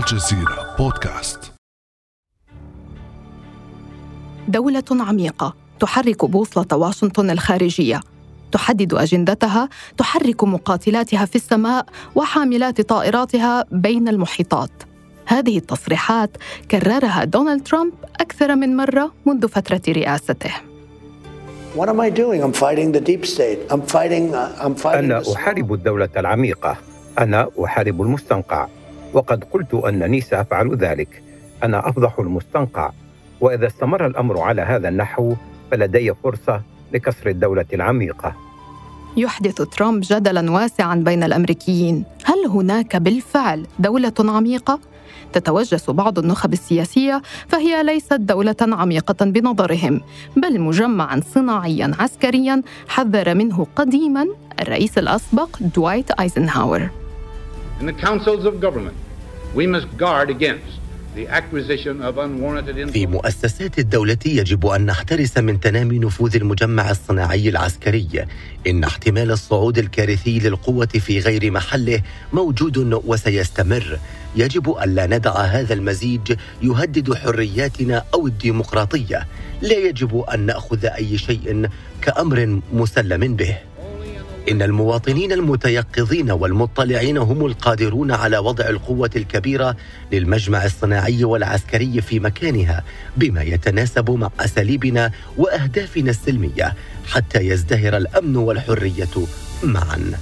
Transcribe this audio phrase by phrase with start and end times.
[0.00, 1.52] الجزيرة بودكاست
[4.48, 8.00] دولة عميقة تحرك بوصلة واشنطن الخارجية
[8.52, 14.70] تحدد أجندتها تحرك مقاتلاتها في السماء وحاملات طائراتها بين المحيطات
[15.26, 16.30] هذه التصريحات
[16.70, 20.50] كررها دونالد ترامب أكثر من مرة منذ فترة رئاسته.
[21.76, 21.90] Uh.
[24.86, 26.76] أنا أحارب الدولة العميقة.
[27.18, 28.68] أنا أحارب المستنقع.
[29.12, 31.22] وقد قلت أنني سأفعل ذلك.
[31.62, 32.90] أنا أفضح المستنقع.
[33.40, 35.34] وإذا استمر الأمر على هذا النحو
[35.70, 38.34] فلدي فرصة لكسر الدولة العميقة.
[39.16, 44.80] يحدث ترامب جدلا واسعا بين الأمريكيين هل هناك بالفعل دولة عميقة
[45.32, 50.00] تتوجس بعض النخب السياسية فهي ليست دولة عميقة بنظرهم
[50.36, 54.26] بل مجمعا صناعيا عسكريا حذر منه قديما
[54.60, 56.99] الرئيس الأسبق دوايت أيزنهاور
[57.80, 58.94] In the councils of government,
[59.54, 60.80] we must guard against
[62.92, 68.26] في مؤسسات الدولة يجب أن نحترس من تنامي نفوذ المجمع الصناعي العسكري.
[68.66, 73.98] إن احتمال الصعود الكارثي للقوة في غير محله موجود وسيستمر.
[74.36, 79.26] يجب ألا ندع هذا المزيج يهدد حرياتنا أو الديمقراطية.
[79.62, 81.68] لا يجب أن نأخذ أي شيء
[82.02, 83.58] كأمر مسلم به.
[84.50, 89.76] إن المواطنين المتيقظين والمطلعين هم القادرون على وضع القوة الكبيرة
[90.12, 92.84] للمجمع الصناعي والعسكري في مكانها
[93.16, 96.74] بما يتناسب مع أساليبنا وأهدافنا السلمية
[97.12, 99.26] حتى يزدهر الأمن والحرية
[99.62, 100.12] معا.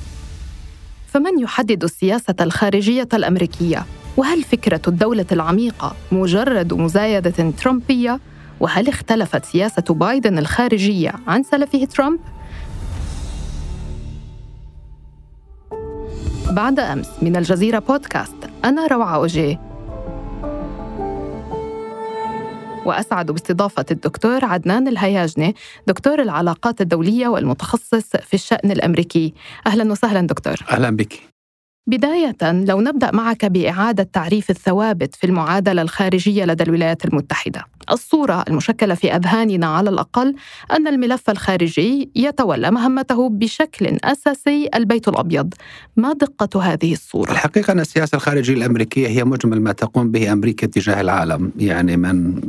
[1.13, 8.21] فمن يحدد السياسة الخارجية الأمريكية؟ وهل فكرة الدولة العميقة مجرد مزايدة ترامبية؟
[8.61, 12.19] وهل اختلفت سياسة بايدن الخارجية عن سلفه ترامب؟
[16.51, 18.37] بعد أمس من الجزيرة بودكاست.
[18.65, 19.61] أنا روعة أوجيه
[22.87, 25.55] وأسعد باستضافة الدكتور عدنان الهياجني
[25.87, 29.35] دكتور العلاقات الدولية والمتخصص في الشأن الأمريكي.
[29.67, 30.57] أهلا وسهلا دكتور.
[30.71, 31.38] أهلا بك.
[31.89, 37.65] بداية لو نبدأ معك بإعادة تعريف الثوابت في المعادلة الخارجية لدى الولايات المتحدة.
[37.91, 40.35] الصورة المشكلة في أذهاننا على الأقل
[40.73, 45.55] أن الملف الخارجي يتولى مهمته بشكل أساسي البيت الأبيض.
[45.97, 50.67] ما دقة هذه الصورة؟ الحقيقة أن السياسة الخارجية الأمريكية هي مجمل ما تقوم به أمريكا
[50.67, 52.41] تجاه العالم، يعني من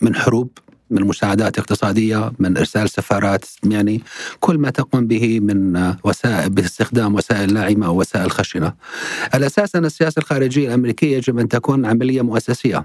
[0.00, 0.50] من حروب
[0.90, 4.02] من مساعدات اقتصادية من إرسال سفارات يعني
[4.40, 8.72] كل ما تقوم به من وسائل باستخدام وسائل ناعمة أو وسائل خشنة.
[9.34, 12.84] الأساس أن السياسة الخارجية الأمريكية يجب أن تكون عملية مؤسسية.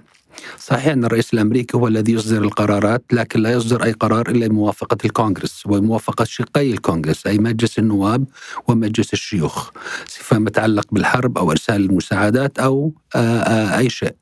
[0.59, 4.97] صحيح أن الرئيس الأمريكي هو الذي يصدر القرارات لكن لا يصدر أي قرار إلا بموافقة
[5.05, 8.25] الكونغرس وموافقة شقي الكونغرس أي مجلس النواب
[8.67, 9.69] ومجلس الشيوخ
[10.07, 14.15] فيما يتعلق بالحرب أو إرسال المساعدات أو أي شيء.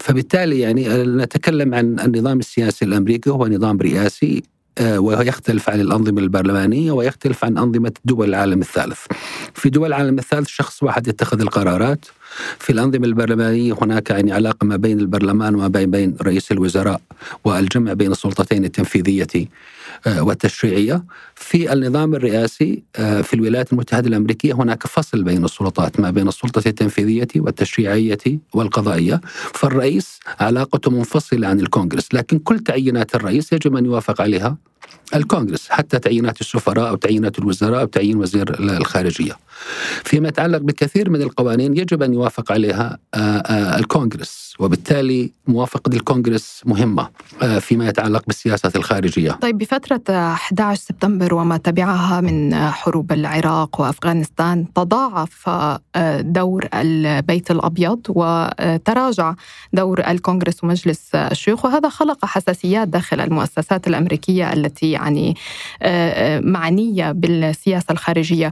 [0.00, 4.42] فبالتالي يعني نتكلم عن النظام السياسي الأمريكي هو نظام رئاسي
[4.80, 8.98] ويختلف عن الأنظمة البرلمانية ويختلف عن أنظمة دول العالم الثالث.
[9.54, 12.04] في دول العالم الثالث شخص واحد يتخذ القرارات
[12.58, 17.00] في الأنظمة البرلمانية هناك يعني علاقة ما بين البرلمان وما بين رئيس الوزراء
[17.44, 19.48] والجمع بين السلطتين التنفيذية.
[20.06, 21.04] والتشريعية.
[21.34, 27.28] في النظام الرئاسي في الولايات المتحدة الأمريكية هناك فصل بين السلطات ما بين السلطة التنفيذية
[27.36, 28.18] والتشريعية
[28.54, 29.20] والقضائية.
[29.54, 34.56] فالرئيس علاقته منفصلة عن الكونغرس لكن كل تعيينات الرئيس يجب أن يوافق عليها
[35.14, 39.36] الكونغرس حتى تعيينات السفراء أو تعيينات الوزراء أو تعيين وزير الخارجية.
[40.04, 42.98] فيما يتعلق بكثير من القوانين يجب أن يوافق عليها
[43.78, 47.08] الكونغرس وبالتالي موافقة الكونغرس مهمة
[47.60, 49.30] فيما يتعلق بالسياسة الخارجية.
[49.30, 49.58] طيب
[49.90, 55.50] بفترة 11 سبتمبر وما تبعها من حروب العراق وأفغانستان تضاعف
[56.20, 59.34] دور البيت الأبيض وتراجع
[59.72, 65.36] دور الكونغرس ومجلس الشيوخ وهذا خلق حساسيات داخل المؤسسات الأمريكية التي يعني
[66.50, 68.50] معنية بالسياسة الخارجية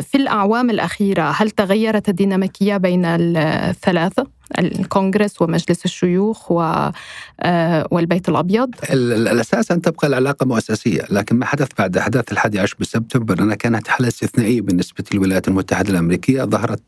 [0.00, 4.26] في الأعوام الأخيرة هل تغيرت الديناميكية بين الثلاثة؟
[4.58, 6.52] الكونغرس ومجلس الشيوخ
[7.90, 13.42] والبيت الأبيض؟ الأساس أن تبقى العلاقة مؤسسية، لكن ما حدث بعد احداث الحادي عشر بسبتمبر
[13.42, 16.82] أنها كانت حالة استثنائية بالنسبة للولايات المتحدة الأمريكية، ظهرت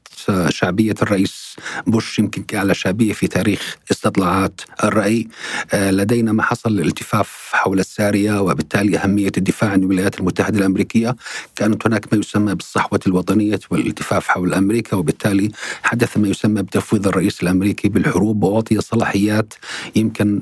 [0.49, 1.57] شعبية الرئيس
[1.87, 5.29] بوش يمكن كأعلى شعبية في تاريخ استطلاعات الرأي،
[5.75, 11.17] لدينا ما حصل الالتفاف حول السارية وبالتالي أهمية الدفاع عن الولايات المتحدة الأمريكية،
[11.57, 15.51] كانت هناك ما يسمى بالصحوة الوطنية والالتفاف حول أمريكا وبالتالي
[15.83, 19.55] حدث ما يسمى بتفويض الرئيس الأمريكي بالحروب وأعطي صلاحيات
[19.97, 20.41] يمكن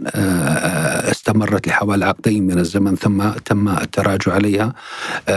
[1.10, 4.74] استمرت لحوالي عقدين من الزمن ثم تم التراجع عليها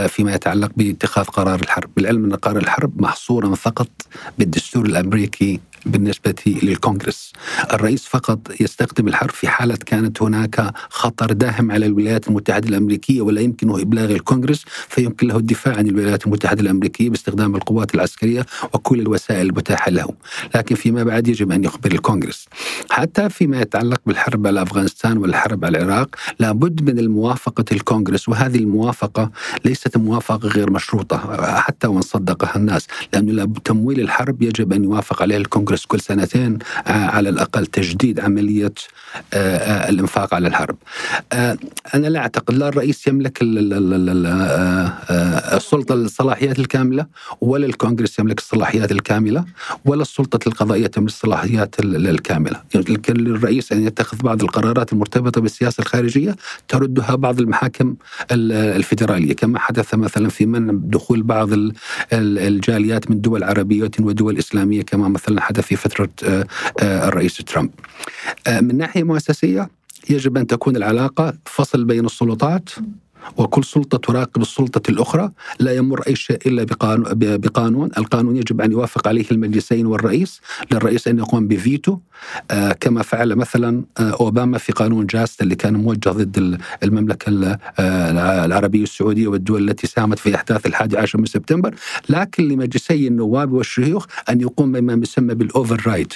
[0.08, 3.88] فيما يتعلق باتخاذ قرار الحرب، بالعلم أن قرار الحرب محصورا فقط
[4.38, 7.32] بالدستور الأمريكي بالنسبة للكونغرس.
[7.72, 13.40] الرئيس فقط يستخدم الحرب في حالة كانت هناك خطر داهم على الولايات المتحدة الأمريكية ولا
[13.40, 19.46] يمكنه إبلاغ الكونغرس فيمكن له الدفاع عن الولايات المتحدة الأمريكية باستخدام القوات العسكرية وكل الوسائل
[19.46, 20.08] المتاحة له.
[20.54, 22.46] لكن فيما بعد يجب أن يخبر الكونغرس.
[22.90, 29.30] حتى فيما يتعلق بالحرب على أفغانستان والحرب على العراق لابد من الموافقة الكونغرس وهذه الموافقة
[29.64, 31.16] ليست موافقة غير مشروطة
[31.60, 35.67] حتى وإن صدقها الناس لأن تمويل الحرب يجب أن يوافق عليه الكونغرس.
[35.76, 38.72] كل سنتين آه، على الأقل تجديد عملية
[39.34, 40.76] آه، آه، الإنفاق على الحرب.
[41.94, 43.38] أنا لا أعتقد لا الرئيس يملك
[45.52, 47.06] السلطة الصلاحيات الكاملة
[47.40, 49.44] ولا الكونغرس يملك الصلاحيات الكاملة
[49.84, 52.62] ولا السلطة القضائية تملك الصلاحيات الكاملة.
[52.74, 56.36] يمكن للرئيس أن يتخذ بعض القرارات المرتبطة بالسياسة الخارجية
[56.68, 57.96] تردها بعض المحاكم
[58.32, 59.32] الفيدرالية.
[59.32, 61.48] كما حدث مثلا في منع دخول بعض
[62.12, 66.46] الجاليات من دول عربية ودول إسلامية كما مثلا حدث في فترة آه،
[66.80, 67.70] آه، الرئيس ترامب.
[68.46, 69.68] آه، من ناحية مؤسسية
[70.10, 72.70] يجب أن تكون العلاقة فصل بين السلطات
[73.36, 75.30] وكل سلطة تراقب السلطة الأخرى
[75.60, 76.64] لا يمر أي شيء إلا
[77.36, 77.90] بقانون.
[77.98, 80.40] القانون يجب أن يوافق عليه المجلسين والرئيس
[80.72, 81.98] للرئيس أن يقوم بفيتو.
[82.50, 88.44] آه كما فعل مثلا آه أوباما في قانون JASTA اللي كان موجه ضد المملكة آه
[88.44, 91.74] العربية السعودية والدول التي ساهمت في أحداث الحادي عشر من سبتمبر.
[92.08, 96.14] لكن لمجلسي النواب والشيوخ أن يقوم بما يسمى بال override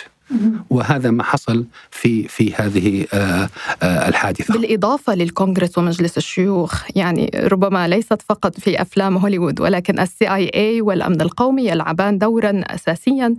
[0.71, 3.49] وهذا ما حصل في في هذه آه،
[3.83, 4.55] آه، الحادثة.
[4.55, 11.21] بالإضافة للكونغرس ومجلس الشيوخ يعني ربما ليست فقط في أفلام هوليوود ولكن ال CIA والأمن
[11.21, 13.35] القومي يلعبان دورا اساسيا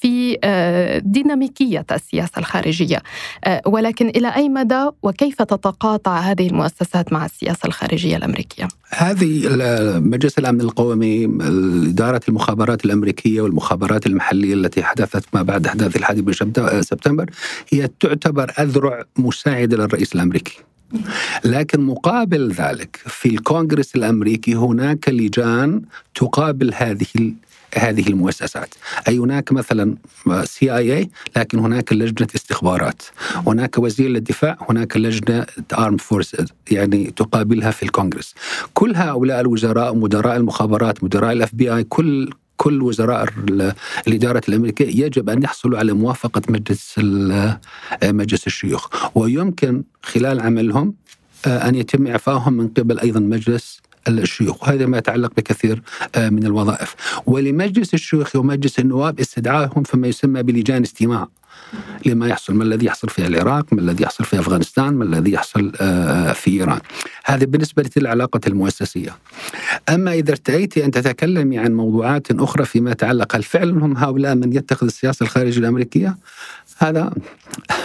[0.00, 3.02] في آه، ديناميكية السياسة الخارجية.
[3.66, 9.48] ولكن إلى أي مدى وكيف تتقاطع هذه المؤسسات مع السياسة الخارجية الأمريكية؟ هذه
[9.98, 11.24] مجلس الأمن القومي
[11.88, 16.20] إدارة المخابرات الأمريكية والمخابرات المحلية التي حدثت ما بعد أحداث الحادث
[16.80, 17.30] سبتمبر
[17.68, 20.58] هي تعتبر أذرع مساعدة للرئيس الأمريكي.
[21.44, 25.82] لكن مقابل ذلك في الكونغرس الأمريكي هناك لجان
[26.14, 27.34] تقابل هذه
[27.74, 28.74] هذه المؤسسات.
[29.08, 29.96] أي هناك مثلا
[30.44, 33.02] CIA لكن هناك لجنة استخبارات.
[33.46, 35.46] هناك وزير للدفاع هناك لجنة
[35.78, 36.36] armed forces
[36.70, 38.34] يعني تقابلها في الكونغرس.
[38.74, 43.26] كل هؤلاء الوزراء مدراء المخابرات مدراء ال FBI كل كل وزراء
[44.08, 46.94] الإدارة الأمريكية يجب أن يحصلوا على موافقة مجلس
[48.04, 48.88] مجلس الشيوخ.
[49.14, 50.94] ويمكن خلال عملهم
[51.46, 54.62] آه، أن يتم إعفائهم من قبل أيضا مجلس الشيوخ.
[54.62, 55.82] وهذا ما يتعلق بكثير
[56.14, 56.94] آه، من الوظائف.
[57.26, 61.28] ولمجلس الشيوخ ومجلس النواب استدعائهم فيما يسمى بلجان استماع.
[62.06, 65.72] لما يحصل ما الذي يحصل في العراق؟ ما الذي يحصل في أفغانستان؟ ما الذي يحصل
[65.80, 66.80] آه، في إيران؟
[67.24, 69.16] هذا بالنسبة للعلاقة المؤسسية.
[69.88, 74.52] أما إذا ارتأيت أن تتكلمي عن موضوعات أخرى فيما يتعلق هل فعلا هم هؤلاء من
[74.52, 76.16] يتخذ السياسة الخارجية الأمريكية؟
[76.78, 77.12] هذا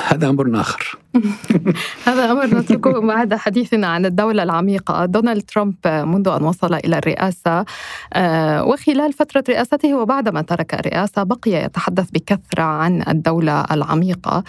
[0.07, 0.97] هذا أمر آخر.
[2.07, 7.65] هذا أمر نتركه بعد حديثنا عن الدولة العميقة دونالد ترامب منذ أن وصل إلى الرئاسة.
[8.13, 14.43] آه، وخلال فترة رئاسته وبعدما ترك الرئاسة بقي يتحدث بكثرة عن الدولة العميقة.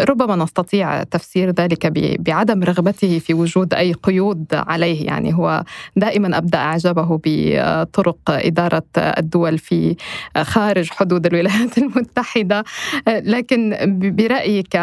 [0.00, 1.86] ربما نستطيع تفسير ذلك
[2.20, 5.06] بعدم رغبته في وجود أي قيود عليه.
[5.06, 5.64] يعني هو
[5.96, 9.96] دائما أبدأ أعجابه بطرق إدارة الدول في
[10.42, 12.64] خارج حدود الولايات المتحدة.
[13.06, 13.76] لكن
[14.16, 14.74] برأيك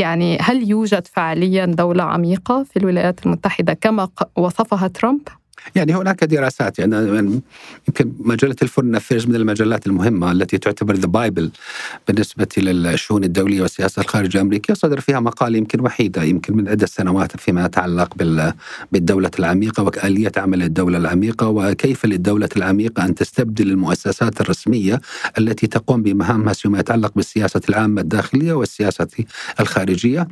[0.00, 5.28] يعني هل يوجد فعليا دولة عميقة في الولايات المتحدة كما وصفها ترامب؟
[5.74, 7.40] يعني هناك دراسات يعني
[7.88, 11.50] يمكن مجلة ال Foreign Affairs من المجلات المهمة التي تعتبر the Bible
[12.08, 17.36] بالنسبة للشؤون الدولية والسياسة الخارجية الأمريكية صدر فيها مقال يمكن وحيدة يمكن من عده سنوات
[17.36, 18.14] فيما يتعلق
[18.92, 25.00] بالدولة العميقة وآلية عمل الدولة العميقة وكيف للدولة العميقة أن تستبدل المؤسسات الرسمية
[25.38, 29.06] التي تقوم بمهامها فيما يتعلق بالسياسة العامة الداخلية والسياسة
[29.60, 30.28] الخارجية.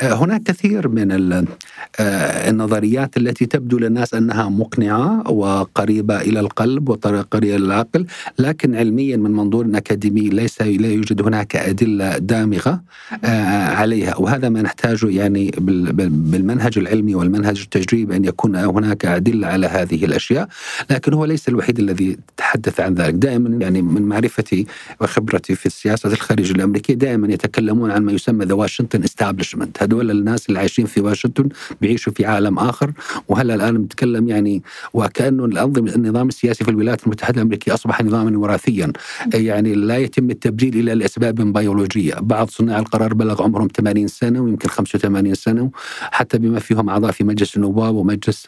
[0.00, 7.56] آه، هناك كثير من آه، النظريات التي تبدو للناس أنها مقنعة وقريبة إلى القلب وقريبه
[7.56, 8.06] إلى العقل
[8.38, 12.80] لكن علميا من منظور اكاديمي ليس لا يوجد هناك أدلة دامغة
[13.24, 14.16] آه، عليها.
[14.16, 20.48] وهذا ما نحتاجه يعني بالمنهج العلمي والمنهج التجريبي أن يكون هناك أدلة على هذه الأشياء
[20.90, 23.14] لكن هو ليس الوحيد الذي تحدث عن ذلك.
[23.14, 24.66] دائما يعني من معرفتي
[25.00, 30.48] وخبرتي في السياسة الخارجيه الأمريكية دائما يتكلمون عن ما يسمى ذا واشنطن استابلشمنت هذول الناس
[30.48, 31.48] اللي عايشين في واشنطن
[31.80, 32.92] بيعيشوا في عالم آخر
[33.28, 38.38] وهلأ الآن نتكلم يعني يعني وكانه الانظمه النظام السياسي في الولايات المتحدة الأمريكية أصبح نظاما
[38.38, 38.92] وراثيا
[39.34, 44.68] يعني لا يتم التبديل الا لاسباب بيولوجية، بعض صناع القرار بلغ عمرهم 80 سنة ويمكن
[44.68, 48.46] 85 سنة حتى بما فيهم أعضاء في مجلس النواب ومجلس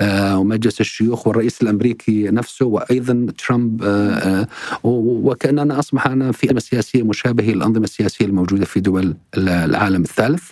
[0.00, 4.46] آه، ومجلس الشيوخ والرئيس الأمريكي نفسه وأيضا ترامب آه،
[4.84, 10.50] وكاننا أصبح أنا في سياسيه مشابهه للأنظمة السياسية الموجودة في دول العالم الثالث.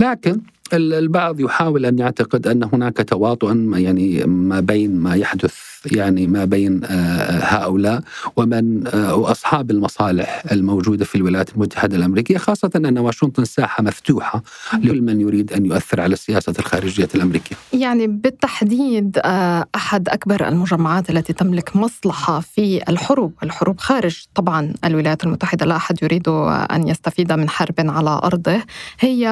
[0.00, 0.40] لكن
[0.72, 6.80] البعض يحاول أن يعتقد أن هناك تواطؤا يعني ما بين ما يحدث يعني ما بين
[6.84, 8.02] آه، هؤلاء
[8.36, 15.02] ومن آه، وأصحاب المصالح الموجودة في الولايات المتحدة الأمريكية خاصة أن واشنطن ساحة مفتوحة لكل
[15.02, 17.56] من يريد أن يؤثر على السياسة الخارجية الأمريكية.
[17.72, 25.24] يعني بالتحديد آه، أحد أكبر المجمعات التي تملك مصلحة في الحروب، الحروب خارج طبعا الولايات
[25.24, 28.62] المتحدة لا أحد يريد أن يستفيد من حرب على أرضه
[29.00, 29.26] هي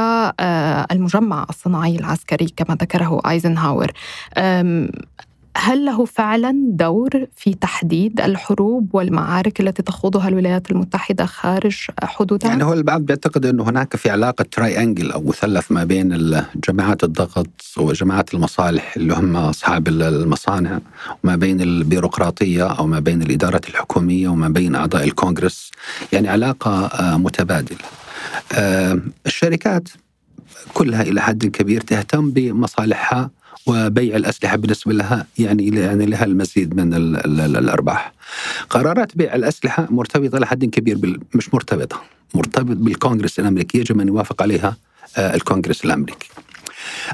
[0.93, 3.93] المجمع الصناعي العسكري كما ذكره آيزنهاور.
[5.57, 12.65] هل له فعلا دور في تحديد الحروب والمعارك التي تخوضها الولايات المتحدة خارج حدودها؟ يعني
[12.65, 17.49] هو البعض بيعتقد إنه هناك في علاقة تراي انجل أو مثلث ما بين جماعات الضغط
[17.77, 20.79] وجماعات المصالح اللي هم أصحاب المصانع
[21.25, 25.71] وما بين البيروقراطية أو ما بين الادارات الحكومية وما بين أعضاء الكونغرس
[26.13, 27.79] يعني علاقة آه، متبادلة.
[28.53, 29.89] آه، الشركات
[30.75, 33.31] كلها إلى حد كبير تهتم بمصالحها
[33.67, 38.13] وبيع الأسلحة بالنسبة لها يعني يعني لها المزيد من ال ال ال الأرباح.
[38.71, 42.03] قرارات بيع الأسلحة مرتبطة لحد كبير مش مرتبطة
[42.35, 44.77] مرتبط بالكونغرس الأمريكي يجب أن يوافق عليها
[45.17, 46.29] آه، الكونغرس الأمريكي.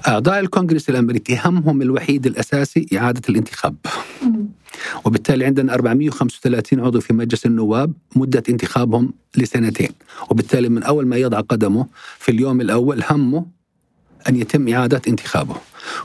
[0.08, 3.76] أعضاء الكونغرس الأمريكي همهم الوحيد الأساسي إعادة الانتخاب.
[5.04, 9.90] وبالتالي عندنا 435 عضو في مجلس النواب مدة انتخابهم لسنتين.
[10.30, 11.86] وبالتالي من أول ما يضع قدمه
[12.18, 13.46] في اليوم الأول همه
[14.28, 15.56] أن يتم إعادة انتخابه.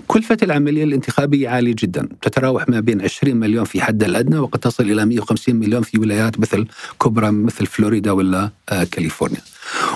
[0.07, 2.09] كلفة العملية الانتخابية عالية جدا.
[2.21, 6.39] تتراوح ما بين 20 مليون في حد الأدنى وقد تصل إلى 150 مليون في ولايات
[6.39, 6.67] مثل
[7.01, 9.41] كبرى مثل فلوريدا ولا آه، كاليفورنيا.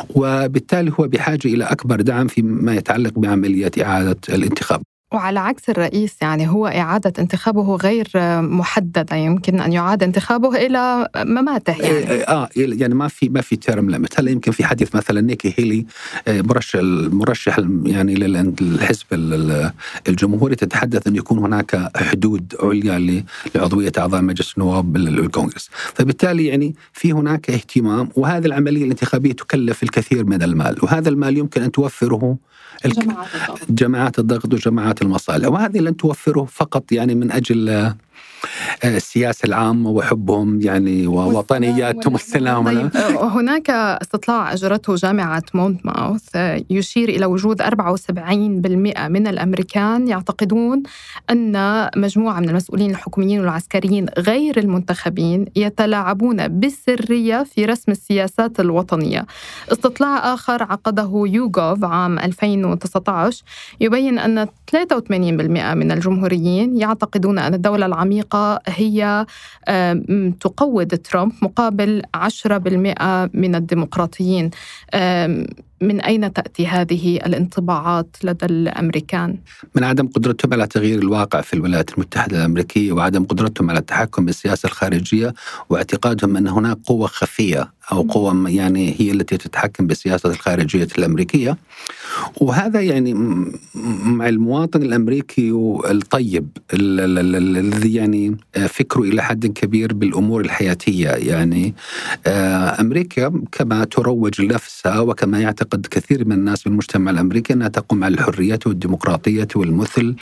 [0.10, 4.82] وبالتالي هو بحاجة إلى أكبر دعم فيما يتعلق بعملية إعادة الانتخاب.
[5.14, 8.08] وعلى عكس الرئيس يعني هو إعادة انتخابه غير
[8.42, 11.88] محددة يمكن أن يعاد انتخابه إلى مماته يعني.
[11.88, 15.22] إيه، إيه، آه يعني ما في ما في تيرم ليمت هلا يمكن في حديث مثلا
[15.22, 15.86] نيكي هيلي
[16.28, 19.06] آه، مرشح المرشح يعني للحزب
[20.08, 23.24] الجمهوري تتحدث أن يكون هناك حدود عليا
[23.56, 30.26] لعضوية أعضاء مجلس النواب بالكونغرس فبالتالي يعني في هناك اهتمام وهذه العملية الانتخابية تكلف الكثير
[30.26, 32.38] من المال وهذا المال يمكن أن توفره
[32.88, 33.60] جماعات الضغط.
[33.70, 35.48] جماعات الضغط وجماعات المصالح.
[35.48, 37.94] وهذه لن توفره فقط يعني من أجل
[38.86, 46.36] السياسة العامة وحبهم يعني ووطنياتهم والسلام طيب هناك استطلاع أجرته جامعة مونتماوث
[46.70, 47.66] يشير إلى وجود 74%
[49.10, 50.84] من الأمريكان يعتقدون
[51.30, 59.26] أن مجموعة من المسؤولين الحكوميين والعسكريين غير المنتخبين يتلاعبون بالسريه في رسم السياسات الوطنية.
[59.72, 63.44] استطلاع آخر عقده يوغوف عام 2019
[63.82, 65.02] يبين أن 83%
[65.74, 69.26] من الجمهوريين يعتقدون أن الدولة العميقة الحقيقة هي
[70.40, 74.50] تقوض ترامب مقابل 10% من الديمقراطيين.
[75.82, 79.38] من أين تأتي هذه الانطباعات لدى الأمريكان؟
[79.76, 84.68] من عدم قدرتهم على تغيير الواقع في الولايات المتحدة الأمريكية وعدم قدرتهم على التحكم بالسياسة
[84.68, 85.34] الخارجية
[85.70, 91.58] واعتقادهم أن هناك قوة خفية أو قوة يعني هي التي تتحكم بالسياسة الخارجية الأمريكية.
[92.42, 93.14] وهذا يعني
[94.04, 95.52] مع المواطن الأمريكي
[95.90, 101.10] الطيب الذي يعني فكره إلى حد كبير بالأمور الحياتية.
[101.10, 101.74] يعني
[102.28, 108.04] آه، أمريكا كما تروج لنفسها وكما يعتقد كثير من الناس في المجتمع الأمريكي أنها تقوم
[108.04, 110.16] على الحرية والديمقراطية والمثل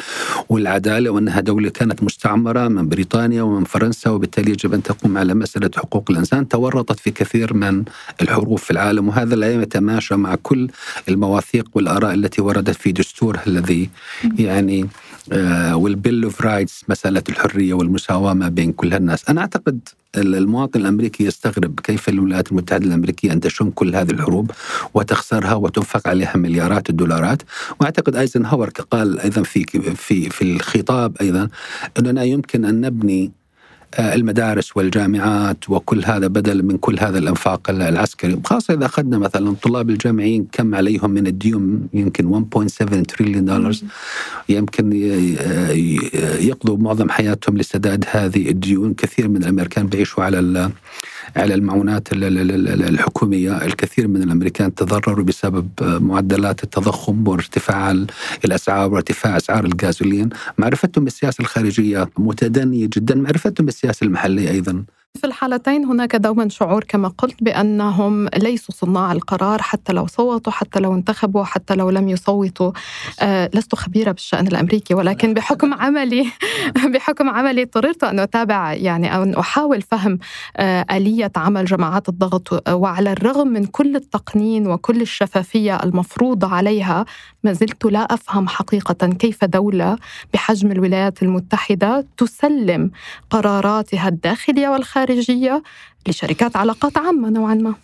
[0.50, 5.72] والعدالة وأنها دولة كانت مستعمرة من بريطانيا ومن فرنسا وبالتالي يجب أن تقوم على مسألة
[5.76, 6.48] حقوق الإنسان.
[6.48, 7.84] تورطت في كثير من
[8.22, 10.68] الحروب في العالم وهذا لا يتماشى مع كل
[11.10, 13.90] المواثيق والآراء التي وردت في دستورها الذي
[14.40, 14.88] يعني
[15.74, 19.30] وال Bill of Rights مسألة الحرية والمساواة ما بين كل الناس.
[19.30, 19.80] أنا أعتقد
[20.18, 24.52] المواطن الأمريكي يستغرب كيف الولايات المتحدة الأمريكية أن تشن كل هذه الحروب
[24.94, 27.42] وتخسرها وتنفق عليها مليارات الدولارات.
[27.82, 29.64] وأعتقد أيزنهاور قال أيضا في
[29.96, 31.50] في في الخطاب أيضا
[32.00, 33.37] أننا يمكن أن نبني آه،
[34.00, 39.90] المدارس والجامعات وكل هذا بدل من كل هذا الأنفاق العسكري خاصة إذا أخذنا مثلا الطلاب
[39.90, 43.76] الجامعيين كم عليهم من الديون؟ يمكن 1.7 تريليون دولار
[44.50, 44.94] يمكن
[46.40, 48.94] يقضوا معظم حياتهم لسداد هذه الديون.
[48.94, 50.70] كثير من الأمريكان بيعيشوا على
[51.36, 53.66] على المعونات الحكومية.
[53.66, 57.96] الكثير من الأمريكان تضرروا بسبب معدلات التضخم وارتفاع
[58.46, 60.30] الأسعار وارتفاع أسعار الغازولين.
[60.58, 63.16] معرفتهم بالسياسة الخارجية متدنية جدا.
[63.16, 64.84] معرفتهم بالسياسة المحلية أيضا.
[65.18, 70.80] في الحالتين هناك دوما شعور كما قلت بأنهم ليسوا صناع القرار حتى لو صوتوا حتى
[70.80, 72.72] لو انتخبوا حتى لو لم يصوتوا.
[73.22, 76.26] آه لست خبيرة بالشأن الأمريكي ولكن بحكم عملي
[76.94, 80.20] بحكم عملي اضطررت أن أتابع يعني أن أحاول فهم
[80.58, 87.06] آه آلية عمل جماعات الضغط وعلى الرغم من كل التقنين وكل الشفافية المفروضه عليها
[87.44, 89.98] ما زلت لا أفهم حقيقة كيف دولة
[90.34, 92.92] بحجم الولايات المتحدة تسلم
[93.30, 95.07] قراراتها الداخلية والخارجية.
[95.10, 95.64] الخارجية
[96.08, 97.76] لشركات علاقات عامة نوعا ما.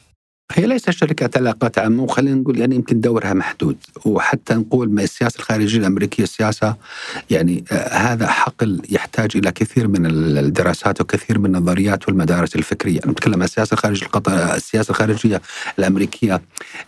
[0.52, 3.78] هي ليست شركات علاقات عامة وخلينا نقول يعني يمكن دورها محدود.
[4.06, 6.76] وحتى نقول ما السياسة الخارجية الأمريكية سياسة
[7.30, 10.06] يعني آه هذا حقل يحتاج إلى كثير من
[10.38, 13.00] الدراسات وكثير من النظريات والمدارس الفكرية.
[13.08, 15.42] نتكلم عن السياسة الخارجية السياسة الخارجية
[15.80, 16.42] الأمريكية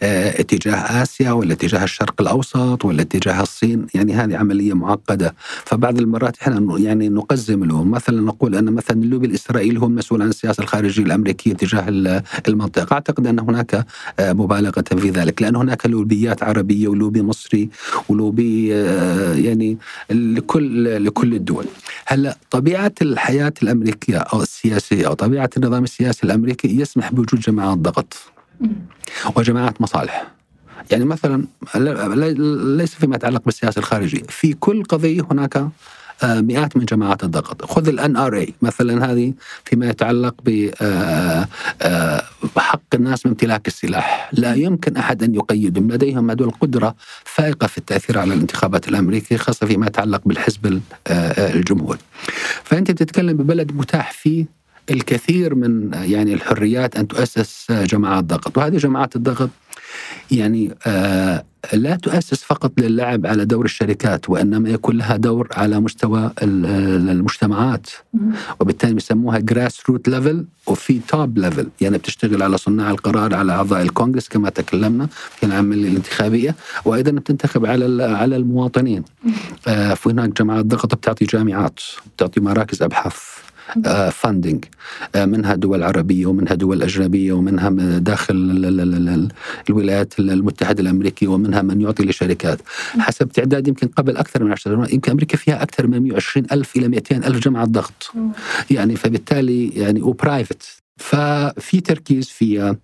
[0.03, 3.87] آه اتجاه آسيا ولا اتجاه الشرق الأوسط ولا اتجاه الصين.
[3.93, 5.35] يعني هذه عملية معقدة.
[5.65, 10.29] فبعض المرات إحنا يعني نقزم له مثلا نقول أن مثلا اللوبي الإسرائيلي هو المسؤول عن
[10.29, 11.85] السياسة الخارجية الأمريكية تجاه
[12.47, 12.93] المنطقة.
[12.93, 13.85] أعتقد أنه هناك
[14.19, 17.69] آه، مبالغة في ذلك لأن هناك لوبيات عربية ولوبي مصري
[18.09, 19.77] ولوبي آه، يعني
[20.09, 21.65] لكل لكل الدول.
[22.05, 28.13] هلأ طبيعة الحياة الأمريكية أو السياسية أو طبيعة النظام السياسي الأمريكي يسمح بوجود جماعات ضغط
[29.35, 30.27] وجماعات مصالح.
[30.91, 31.45] يعني مثلا
[32.77, 35.67] ليس فيما يتعلق بالسياسة الخارجية، في كل قضية هناك
[36.23, 37.65] مئات من جماعات الضغط.
[37.65, 39.33] خذ الان ار اي مثلا هذه
[39.65, 41.47] فيما يتعلق بحق آه،
[41.81, 42.21] آه،
[42.93, 44.29] الناس من امتلاك السلاح.
[44.33, 49.67] لا يمكن أحد أن يقيدهم لديهم هذول القدره فائقة في التأثير على الانتخابات الامريكيه خاصة
[49.67, 50.81] فيما يتعلق بالحزب
[51.37, 51.99] الجمهوري.
[52.63, 54.45] فأنت بتتكلم ببلد متاح فيه
[54.91, 58.57] الكثير من يعني الحريات أن تؤسس جماعات ضغط.
[58.57, 59.49] وهذه جماعات الضغط
[60.31, 66.31] يعني آه لا تؤسس فقط للعب على دور الشركات وإنما يكون لها دور على مستوى
[66.41, 67.87] المجتمعات.
[68.59, 74.27] وبالتالي بيسموها grassroot level وفي top level يعني بتشتغل على صناع القرار على أعضاء الكونغرس
[74.27, 76.55] كما تكلمنا في العملية الانتخابية.
[76.85, 79.03] وأيضا بتنتخب على على المواطنين.
[79.67, 81.79] آه في هناك جماعات ضغط بتعطي جامعات
[82.15, 83.34] بتعطي مراكز أبحاث.
[84.11, 84.65] funding
[85.15, 87.69] آه، آه، منها دول عربية ومنها دول أجنبية ومنها
[87.99, 88.35] داخل
[89.69, 92.61] الولايات المتحدة الأمريكية ومنها من يعطي لشركات.
[92.99, 96.75] حسب تعداد يمكن قبل أكثر من 10 سنوات يمكن أمريكا فيها أكثر من 120 ألف
[96.75, 98.11] إلى 200 ألف جماعة ضغط.
[98.69, 100.63] يعني فبالتالي يعني وبرايفت
[100.97, 102.77] ففي تركيز فيها.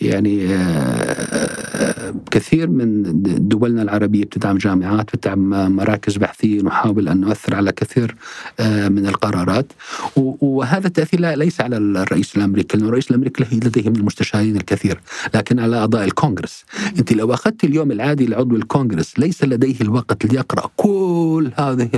[0.00, 3.02] يعني آه، آه، كثير من
[3.48, 8.14] دولنا العربية بتدعم جامعات بتدعم مراكز بحثية نحاول أن نؤثر على كثير
[8.60, 9.72] آه، من القرارات.
[10.16, 15.00] وهذا التأثير ليس على الرئيس الأمريكي لأن الرئيس الأمريكي لديه من المستشارين الكثير
[15.34, 16.64] لكن على أعضاء الكونغرس.
[16.98, 21.88] أنت لو أخذت اليوم العادي لعضو الكونغرس ليس لديه الوقت ليقرأ كل هذه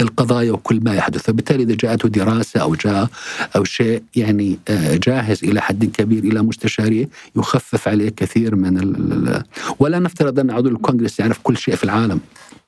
[0.00, 1.22] القضايا وكل ما يحدث.
[1.22, 3.08] فبالتالي إذا جاءته دراسة أو جاء
[3.56, 4.58] أو شيء يعني
[4.92, 9.42] جاهز إلى حد كبير إلى مستشار الاستشاري يخفف عليه كثير من
[9.78, 12.20] ولا نفترض أن عضو الكونغرس يعرف كل شيء في العالم.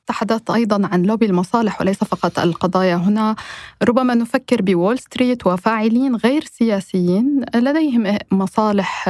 [0.06, 3.36] تحدثت أيضا عن لوبي المصالح وليس فقط القضايا هنا.
[3.82, 9.04] ربما نفكر بوول ستريت وفاعلين غير سياسيين لديهم مصالح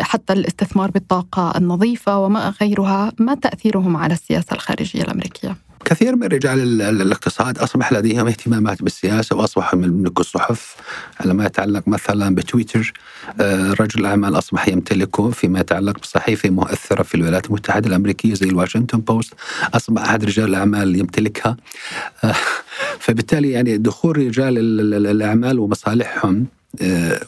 [0.00, 3.12] حتى الاستثمار بالطاقة النظيفة وما غيرها.
[3.18, 9.82] ما تأثيرهم على السياسة الخارجية الأمريكية؟ كثير من رجال الاقتصاد أصبح لديهم اهتمامات بالسياسة وأصبحوا
[9.82, 10.76] يملكوا الصحف
[11.20, 12.92] على ما يتعلق مثلا بتويتر
[13.40, 19.00] آه، رجل الاعمال أصبح يمتلكه فيما يتعلق بصحيفة مؤثرة في الولايات المتحدة الأمريكية زي الواشنطن
[19.00, 19.34] بوست.
[19.74, 21.56] أصبح أحد رجال الأعمال يمتلكها.
[22.24, 22.34] آه،
[23.00, 24.58] فبالتالي يعني دخول رجال
[25.06, 26.46] الأعمال ومصالحهم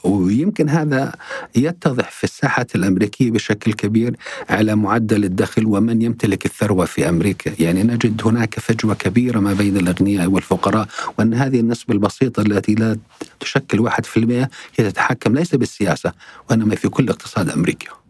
[0.04, 1.12] ويمكن هذا
[1.56, 4.16] يتضح في الساحة الأمريكية بشكل كبير
[4.50, 7.52] على معدل الدخل ومن يمتلك الثروة في أمريكا.
[7.58, 12.98] يعني نجد هناك فجوة كبيرة ما بين الأغنياء والفقراء وأن هذه النسبة البسيطة التي لا
[13.40, 16.12] تشكل واحد في المئة هي تتحكم ليس بالسياسة
[16.50, 18.05] وإنما في كل اقتصاد أمريكا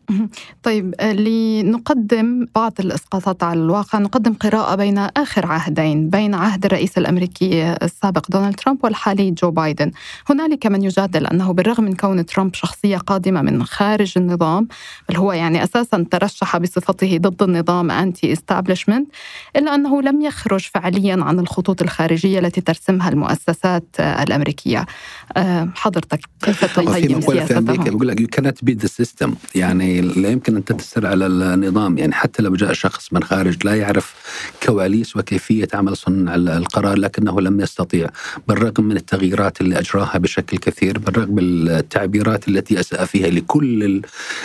[0.63, 6.99] طيب آه، لنقدم بعض الاسقاطات على الواقع نقدم قراءة بين آخر عهدين بين عهد الرئيس
[6.99, 9.91] الأمريكي السابق دونالد ترامب والحالي جو بايدن.
[10.31, 14.69] هنالك من يجادل أنه بالرغم من كون ترامب شخصية قادمة من خارج النظام
[15.09, 19.09] بل هو يعني أساسا ترشح بصفته ضد النظام anti-establishment
[19.57, 24.87] إلا أنه لم يخرج فعليا عن الخطوط الخارجية التي ترسمها المؤسسات الأمريكية.
[25.37, 29.96] آه، حضرتك كيف تقيم سياسته؟ في أمريكا بيقول لك يو كانت بي ذا سيستم يعني
[30.01, 31.99] لا يمكن أن تنتصر على النظام.
[31.99, 34.15] يعني حتى لو جاء شخص من خارج لا يعرف
[34.63, 38.11] كواليس وكيفية عمل صنع القرار لكنه لم يستطيع.
[38.49, 44.03] بالرغم من التغييرات اللي أجراها بشكل كثير بالرغم من التعبيرات التي أساء فيها لكل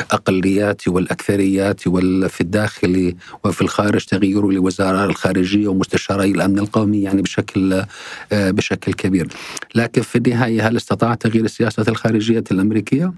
[0.09, 7.83] الأقليات والأكثريات وفي الداخل وفي الخارج تغييره لوزراء الخارجية ومستشاري الأمن القومي يعني بشكل
[8.31, 9.27] بشكل كبير.
[9.75, 13.13] لكن في النهاية هل استطاع تغيير السياسة الخارجية الأمريكية؟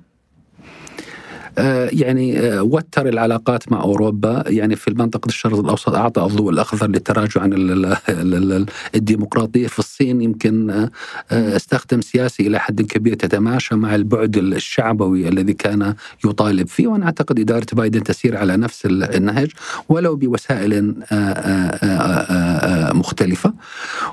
[1.57, 4.43] آه، يعني آه، وتر العلاقات مع أوروبا.
[4.47, 7.95] يعني في المنطقة الشرق الأوسط أعطى الضوء الأخضر للتراجع عن
[8.95, 9.67] الديمقراطية.
[9.67, 10.89] في الصين يمكن آه،
[11.31, 16.87] استخدم سياسي إلى حد كبير تتماشى مع البعد الشعبوي الذي كان يطالب فيه.
[16.87, 19.51] وأنا أعتقد إدارة بايدن تسير على نفس النهج
[19.89, 20.95] ولو بوسائل
[22.93, 23.53] مختلفة.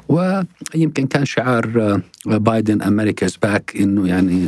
[0.09, 4.47] ويمكن كان شعار بايدن America's back إنه يعني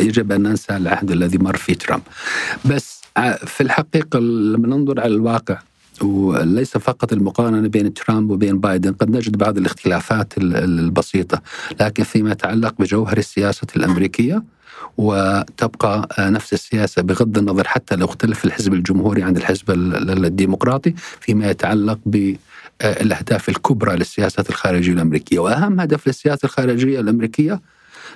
[0.00, 2.02] يجب أن ننسى العهد الذي مر في ترامب.
[2.64, 3.00] بس
[3.46, 5.58] في الحقيقة لما ننظر على الواقع
[6.02, 11.42] وليس فقط المقارنة بين ترامب وبين بايدن قد نجد بعض الاختلافات البسيطة.
[11.80, 14.42] لكن فيما يتعلق بجوهر السياسة الأمريكية
[14.98, 19.70] وتبقى نفس السياسة بغض النظر حتى لو اختلف الحزب الجمهوري عن الحزب
[20.24, 25.38] الديمقراطي فيما يتعلق بالأهداف الكبرى للسياسة الخارجية الأمريكية.
[25.38, 27.60] وأهم هدف للسياسة الخارجية الأمريكية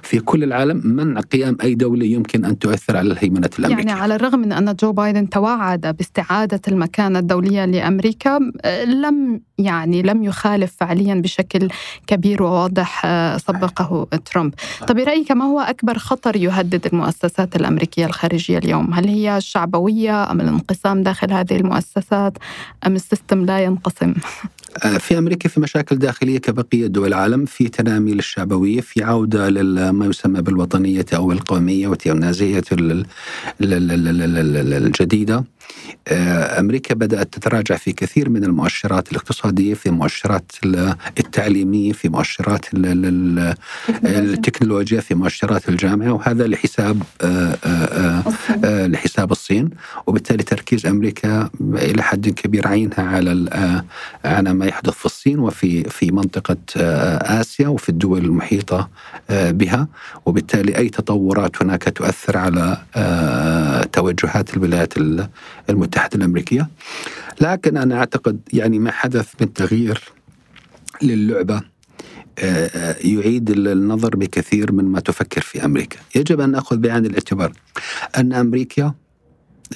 [0.02, 4.14] في كل العالم منع قيام أي دولة يمكن أن تؤثر على الهيمنة الأمريكية؟ يعني على
[4.14, 8.38] الرغم من أن جو بايدن توعد باستعادة المكانة الدولية لأمريكا
[8.86, 11.68] لم يعني لم يخالف فعليا بشكل
[12.06, 14.54] كبير وواضح آه، سبقه ترامب.
[14.86, 20.40] طب برأيك ما هو أكبر خطر يهدد المؤسسات الأمريكية الخارجية اليوم؟ هل هي الشعبوية أم
[20.40, 22.38] الانقسام داخل هذه المؤسسات
[22.86, 24.14] أم السيستم لا ينقسم؟
[24.98, 30.42] في أمريكا في مشاكل داخليه كبقيه دول العالم، في تنامي للشعبويه، في عوده لما يسمى
[30.42, 32.62] بالوطنيه أو القوميه والنازيه
[33.60, 35.44] الجديده.
[36.08, 40.52] آه، أمريكا بدأت تتراجع في كثير من المؤشرات الاقتصادية، في مؤشرات
[41.18, 42.64] التعليمية، في مؤشرات
[44.04, 49.70] التكنولوجيا، في مؤشرات الجامعة وهذا لحساب آه، لحساب الصين،
[50.06, 53.34] وبالتالي تركيز أمريكا إلى حد كبير عينها على
[54.24, 58.88] على ما يحدث في الصين وفي في منطقة آه، آسيا وفي الدول المحيطة
[59.30, 59.88] آه، بها.
[60.26, 64.94] وبالتالي أي تطورات هناك تؤثر على آه، توجهات الولايات
[65.70, 66.68] المتحدة الأمريكية.
[67.40, 70.02] لكن أنا أعتقد يعني ما حدث من تغيير
[71.02, 71.62] للعبة
[73.04, 77.52] يعيد النظر بكثير من ما تفكر في أمريكا، يجب أن نأخذ بعين الاعتبار
[78.18, 78.94] أن أمريكا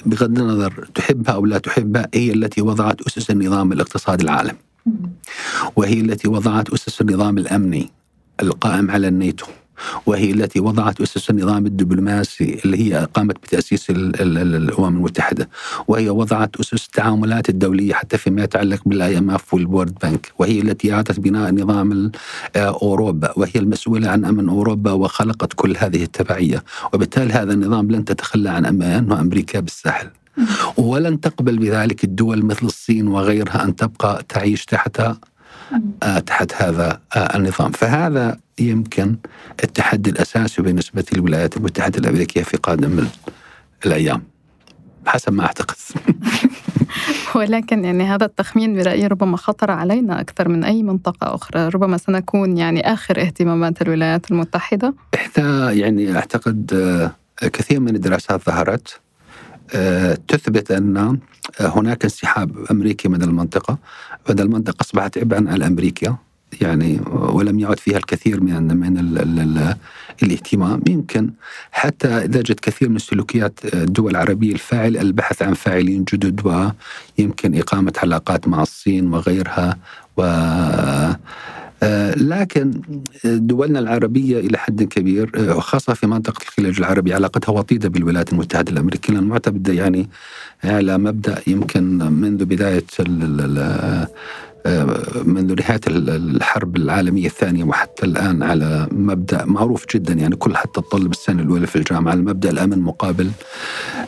[0.05, 4.57] بغض النظر تحبها أو لا تحبها هي التي وضعت أسس النظام الاقتصادي العالمي.
[5.75, 7.89] وهي التي وضعت أسس النظام الأمني
[8.41, 9.45] القائم على الناتو.
[10.05, 15.49] وهي التي وضعت أسس النظام الدبلوماسي اللي هي قامت بتأسيس الأمم المتحدة.
[15.87, 20.93] وهي وضعت أسس التعاملات الدولية حتى فيما يتعلق بالآي إم إف والورد بنك وهي التي
[20.93, 22.11] أعادت بناء نظام
[22.55, 23.33] أوروبا.
[23.37, 26.63] وهي المسؤولة عن أمن أوروبا وخلقت كل هذه التبعية.
[26.93, 30.09] وبالتالي هذا النظام لن تتخلى عن أنه أمريكا بالساحل.
[30.77, 35.17] ولن تقبل بذلك الدول مثل الصين وغيرها أن تبقى تعيش تحت آه،
[36.25, 37.71] تحت هذا آه، النظام.
[37.71, 39.15] فهذا يمكن
[39.63, 43.07] التحدي الأساسي بالنسبة للولايات المتحدة الأمريكية في قادم
[43.85, 44.23] الأيام
[45.05, 45.75] حسب ما أعتقد.
[47.35, 51.67] ولكن يعني هذا التخمين برأيي ربما خطر علينا أكثر من أي منطقة أخرى.
[51.67, 54.93] ربما سنكون يعني آخر اهتمامات الولايات المتحدة.
[55.15, 58.99] إحدى يعني أعتقد آه، كثير من الدراسات ظهرت
[60.27, 61.19] تثبت أن
[61.59, 63.77] هناك انسحاب أمريكي من المنطقة
[64.29, 66.17] وأن المنطقة أصبحت عبئا على أمريكا
[66.61, 69.75] يعني ولم يعد فيها الكثير من من ال ال ال
[70.23, 70.81] الاهتمام.
[70.87, 71.29] يمكن
[71.71, 76.41] حتى إذا جت كثير من سلوكيات الدول العربية الفاعل البحث عن فاعلين جدد
[77.19, 79.77] ويمكن إقامة علاقات مع الصين وغيرها
[80.17, 81.19] و آه،
[82.17, 82.81] لكن
[83.25, 88.71] دولنا العربية إلى حد كبير آه، وخاصة في منطقة الخليج العربي علاقتها وطيدة بالولايات المتحدة
[88.71, 89.13] الأمريكية.
[89.13, 90.09] لأن معتمدة يعني
[90.63, 92.83] على مبدأ يمكن منذ بداية
[94.65, 100.13] آه، منذ نهاية الحرب العالمية الثانية وحتى الآن على مبدأ معروف جدا.
[100.13, 103.31] يعني كل حتى الطلب السنة الأولى في الجامعة على مبدأ الأمن مقابل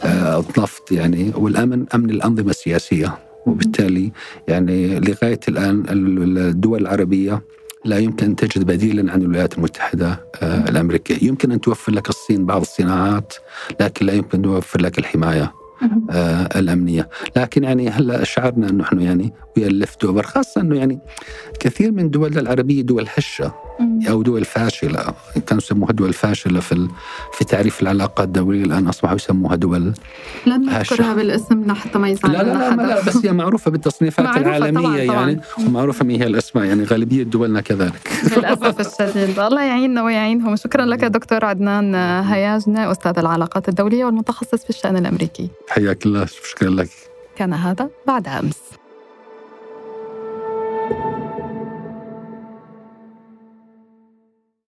[0.05, 3.17] النفط يعني والأمن أمن الأنظمة السياسية.
[3.45, 4.11] وبالتالي
[4.47, 7.41] يعني لغاية الآن الدول العربية
[7.85, 11.27] لا يمكن أن تجد بديلا عن الولايات المتحدة آه، الأمريكية.
[11.27, 13.33] يمكن أن توفر لك الصين بعض الصناعات
[13.79, 15.53] لكن لا يمكن أن توفر لك الحماية
[16.09, 20.99] آه الأمنية، لكن يعني هلأ شعرنا انه إحنا يعني ويا اللفت اوفر خاصة أنه يعني
[21.59, 23.53] كثير من دولنا العربية دول هشة
[24.09, 25.13] أو دول فاشله
[25.47, 26.87] كانوا يسموها دول فاشله في
[27.33, 29.93] في تعريف العلاقات الدولية الآن أصبحوا يسموها دول
[30.47, 34.25] لن نذكرها بالاسم لحتى ما يزعل لا لا لا, لا, لا بس هي معروفة بالتصنيفات
[34.25, 35.07] معروفة العالمية طبعاً.
[35.07, 35.29] طبعاً.
[35.29, 35.41] يعني.
[35.67, 38.11] ومعروفه من هي الأسماء يعني غالبية دولنا كذلك.
[38.37, 39.39] للأسف الشديد.
[39.39, 40.55] الله يعيننا ويعينهم.
[40.55, 45.49] شكرا لك دكتور عدنان هياجنه أستاذ العلاقات الدولية والمتخصص في الشأن الأمريكي.
[45.69, 46.25] حياك الله.
[46.25, 46.89] شكرا لك.
[47.35, 48.80] كان هذا بعد أمس.